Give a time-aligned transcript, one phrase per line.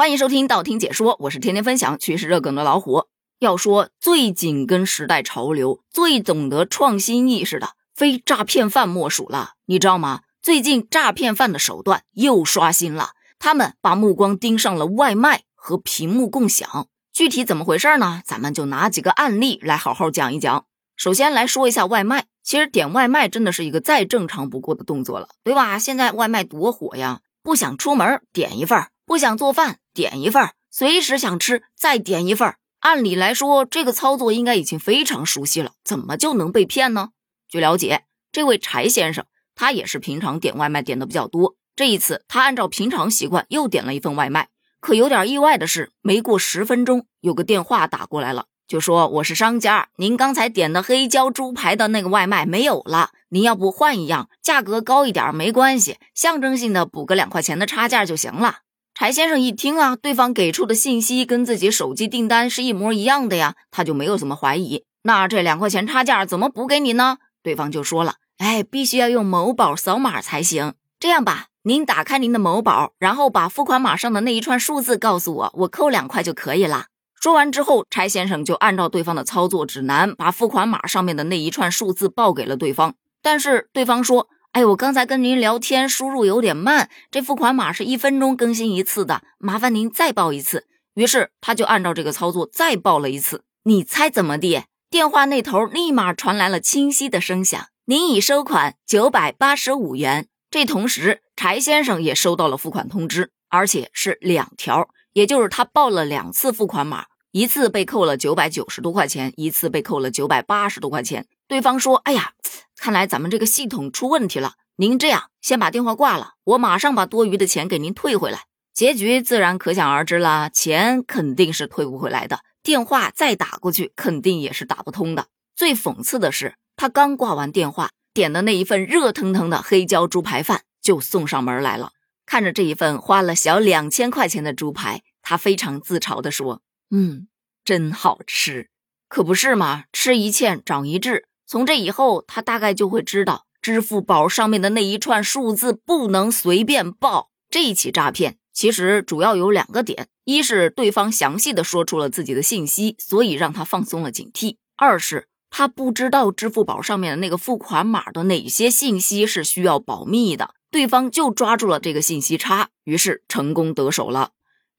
[0.00, 3.04] 欢迎收听道听解说，我是天天分享趋势热梗的老虎。
[3.38, 9.56] 要说最紧跟时代潮流、最懂得创新意识的，非诈骗犯莫属了。
[9.66, 10.22] 你知道吗？
[10.40, 16.88] 最近诈骗犯的手段又刷新了，他们把目光盯上了外卖和屏幕共享。
[17.12, 18.22] 具体怎么回事呢？
[18.24, 20.64] 咱们就拿几个案例来好好讲一讲。
[20.96, 25.78] 首先来说一下外卖，其实点外卖真的是一个再正常不过的动作了，对吧？
[25.78, 29.78] 现在外卖多火呀，不想出门点一份，不想做饭。
[29.92, 32.54] 点一份，随时想吃再点一份。
[32.78, 37.08] 按理来说，这个操作应该已经非常熟悉了，怎么就能被骗呢？
[37.48, 39.26] 据了解，这位柴先生
[39.56, 41.56] 他也是平常点外卖点的比较多。
[41.74, 44.46] 这一次，他按照平常习惯又点了一份外卖。
[44.78, 58.58] 可有点意外的是，没过十分钟，有个电话打过来了，就说我是商家，您刚才点的黑椒猪排的那个外卖没有了，您要不换一样，价格高一点没关系，象征性的补个两块钱的差价就行了。
[59.00, 64.84] 柴先生一听啊，对方给出的信息跟自己手机订单是一模一样的呀，他就没有怎么怀疑。
[65.04, 67.16] 那这两块钱差价怎么补给你呢？
[67.42, 70.74] 对方就说了：“哎，必须要用某宝扫码才行。
[70.98, 82.92] 这样吧，您打开您的某宝，然后把付款码上的那一串数字告诉我，我扣两块就可以了。”说完之后，柴先生就按照对方的操作指南，把付款码上面的那一串数字报给了对方。
[83.22, 84.28] 但是对方说。
[84.52, 90.66] 哎，我刚才跟您聊天，输入有点慢，这付款码是一分钟更新一次的，麻烦您再报一次。
[90.94, 93.44] 于是他就按照这个操作再报了一次。
[93.62, 94.64] 你猜怎么地？
[94.90, 111.26] 电话那头立马传来了清晰的声响：“您已收款九百八十五元。”这同时，柴先生也收到了付款通知，而且是两条，也就是他报了两次付款码，一次被扣了九百九十多块钱，一次被扣了九百八十多块钱。
[111.46, 112.32] 对方说：“哎呀。”
[112.76, 114.54] 看来咱们这个系统出问题了。
[114.76, 118.44] 您这样，先把电话挂了，我马上把多余的钱给您退回来。
[118.72, 125.26] 结局自然可想而知了，钱肯定是退不回来的，电话再打过去肯定也是打不通的。
[125.54, 131.92] 最讽刺的是，他刚挂完电话，点的那一份热腾腾的黑椒猪排饭就送上门来了。
[132.24, 137.28] 看着这一份花了小两千块钱的猪排，他非常自嘲地说：“嗯，
[137.64, 138.68] 真好吃。
[139.08, 147.30] 可不是嘛，吃一堑长一智。”从这以后，他大概就会知道，支付宝上面的那一串数字不能随便报。
[147.48, 164.30] 这一起诈骗其实主要有两个点：一是对方详细的说出了自己的信息，所以让他放松了警惕；二是他不知道支付宝上面的那个付款码的哪些信息是需要保密的，对方就抓住了这个信息差，于是成功得手了。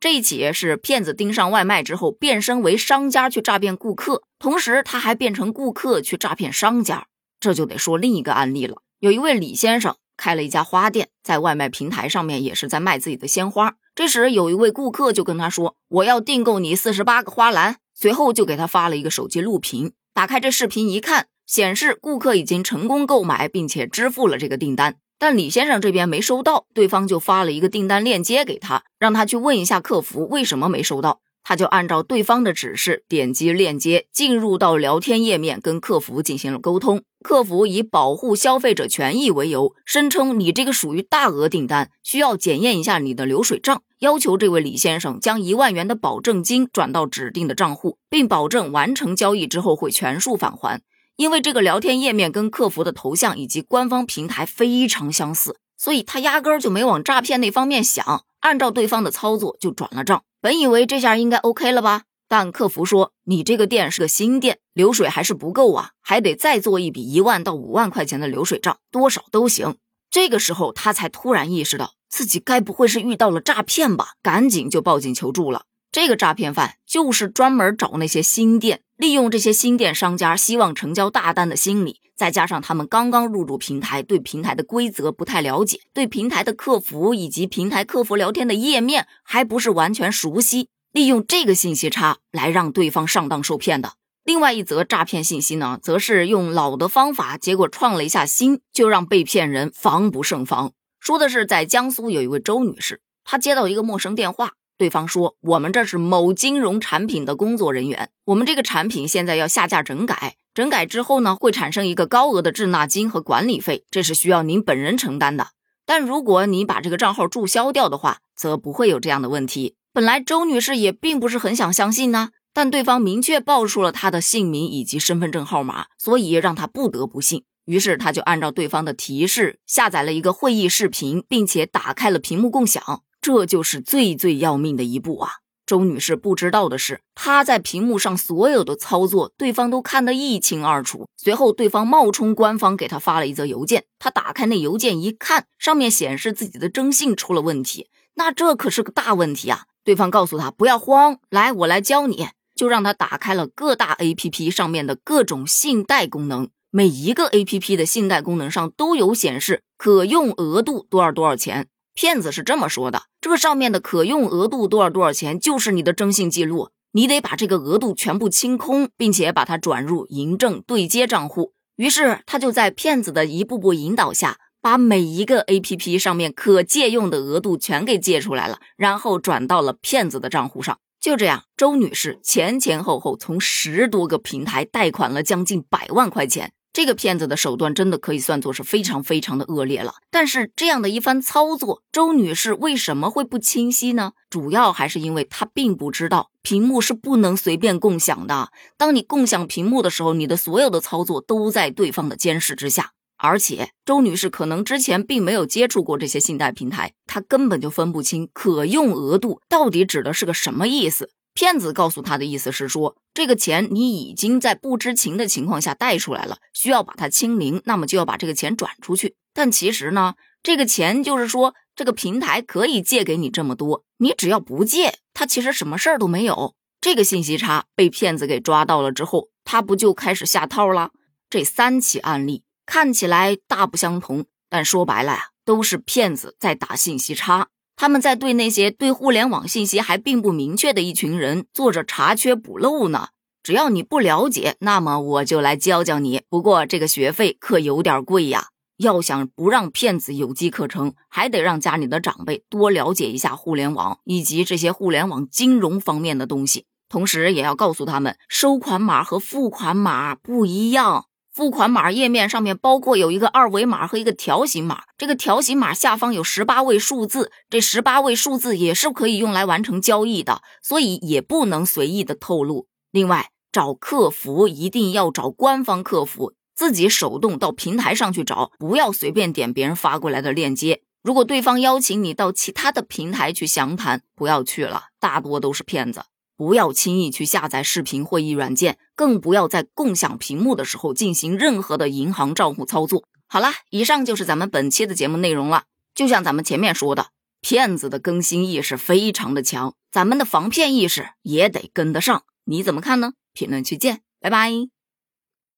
[0.00, 7.06] 这一起是骗子盯上外卖之后，变身为商家去诈骗顾客，同时他还变成顾客去诈骗商家。
[7.38, 8.78] 这就得说另一个案例了。
[8.98, 13.74] 有一位李先生开了一家花店，在外卖平台上面也是在卖自己的鲜花。
[13.94, 19.92] 这时有一位顾客就跟他说：“我要订购你四十八个花篮。”随后就给他发了一个手机录屏。
[20.14, 24.96] 打开这视频一看，显示顾客已经成功购买并且支付了这个订单。
[25.20, 31.20] 但李先生这边没收到，对方就发了一个订单链接给他，让他去问一下客服为什么没收到。
[31.42, 37.02] 他就按照对方的指示点击链接，进入到聊天页面，跟客服进行了沟通。
[37.22, 50.80] 客服以保护消费者权益为由，声称你这个属于大额订单，需要检验一下你的流水账，要求这位李先生将一万元的保证金转到指定的账户，并保证完成交易之后会全数返还。
[51.20, 60.22] 因为这个聊天页面跟客服的头像以及官方平台非常相似，所以他压根儿就没往诈骗那方面想，按照对方的操作就转了账。
[60.40, 69.76] 本以为这下应该 OK 了吧，但客服说你这个店是个新店，流水还是不够啊，还得再做一笔一万到五万块钱的流水账，多少都行。
[70.10, 75.64] 这个时候他才突然意识到自己该不会是遇到了诈骗吧，赶紧就报警求助了。
[75.92, 93.94] 这个诈骗犯就是专门找那些新店，利用这些新店商家希望成交大单的心理，再加上他们刚刚入驻平台，对平台的规则不太了解，对平台的客服以及平台客服聊天的页面还不是完全熟悉，利用这个信息差来让对方上当受骗的。
[94.22, 100.72] 另外一则诈骗信息呢，则是用老的方法，结果创了一下新，就让被骗人防不胜防。
[101.00, 104.52] 说的是在江苏有一位周女士，她接到一个陌生电话。
[104.80, 115.48] 对方说：“我们这是某金融产品的工作人员，我们这个产品现在要下架整改，整改之后呢，会产生一个高额的滞纳金和管理费，这是需要您本人承担的。
[115.84, 127.44] 但如果你把这个账号注销掉的话，则不会有这样的问题。”本来周女士也并不是很想相信呢，但对方明确报出了她的姓名以及身份证号码，所以让她不得不信。
[127.66, 133.02] 于是她就按照对方的提示下载了一个会议视频，并且打开了屏幕共享。
[133.20, 135.30] 这就是最最要命的一步啊！
[135.66, 141.06] 周女士不知道的是，她在屏幕上所有的操作，对方都看得一清二楚。
[141.16, 149.64] 随后，对方冒充官方给她发了一则邮件，她打开那邮件一看，上面显示自己的征信出了问题，那这可是个大问题啊！
[149.84, 161.68] 对方告诉她不要慌，来，我来教你，就让她打开了各大 APP 上面的各种信贷功能，每一个 APP 的信贷功能上都有显示可用额度多少多少钱。
[162.00, 171.52] 骗子是这么说的：这个上面的可用额度多少多少钱，就是你的征信记录，你得把这个额度全部清空，并且把它转入银证对接账户。
[171.76, 180.78] 于是他就在骗子的一步步引导下，把每一个 APP 上面可借用的额度全给借出来了，然后转到了骗子的账户上。
[180.98, 186.54] 就这样，周女士前前后后从十多个平台贷款了将近百万块钱。
[186.72, 189.94] 这个骗子的手段真的可以算作是非常非常的恶劣了。
[190.10, 194.12] 但是这样的一番操作，周女士为什么会不清晰呢？
[194.28, 198.50] 主要还是因为她并不知道屏幕是不能随便共享的。
[198.76, 202.92] 当你共享屏幕的时候，你的所有的操作都在对方的监视之下。
[203.22, 211.10] 而且周女士可能之前并没有接触过这些信贷平台，她根本就分不清可用额度到底指的是个什么意思。
[211.32, 219.16] 骗子告诉他的意思是说，这个钱你已经在不知情的情况下贷出来了，需要把它清零，那么就要把这个钱转出去。
[219.32, 226.54] 但其实呢，这个钱就是说，这个平台可以借给你这么多，你只要不借，他其实什么事儿都没有。
[226.80, 230.90] 这个信息差被骗子给抓到了之后，他不就开始下套了？
[231.28, 237.48] 这三起案例看起来大不相同，但说白了呀，都是骗子在打信息差。
[237.80, 243.08] 他们在对那些对互联网信息还并不明确的一群人做着查缺补漏呢。
[243.42, 246.20] 只要你不了解，那么我就来教教你。
[246.28, 248.48] 不过这个学费可有点贵呀。
[248.76, 261.06] 要想不让骗子有机可乘，还得让家里的长辈多了解一下互联网以及这些互联网金融方面的东西，同时也要告诉他们收款码和付款码不一样。
[261.40, 272.66] 付款码页面上面包括有一个二维码和一个条形码，这个条形码下方有十八位数字，这十八位数字也是可以用来完成交易的，所以也不能随意的透露。
[272.90, 280.82] 另外，找客服一定要找官方客服，自己手动到平台上去找，不要随便点别人发过来的链接。
[281.02, 286.02] 如果对方邀请你到其他的平台去详谈，不要去了，大多都是骗子。
[286.40, 293.04] 不要轻易去下载视频会议软件，更不要在共享屏幕的时候进行任何的银行账户操作。
[293.26, 295.64] 好啦，以上就是咱们本期的节目内容了。
[295.94, 297.08] 就像咱们前面说的，
[297.42, 302.22] 骗子的更新意识非常的强，咱们的防骗意识也得跟得上。
[302.44, 303.12] 你怎么看呢？
[303.34, 304.79] 评论区见，拜拜。